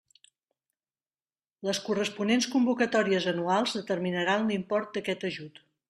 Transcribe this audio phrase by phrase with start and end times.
[1.67, 5.67] Les corresponents convocatòries anuals determinaran l'import d'aquest ajut.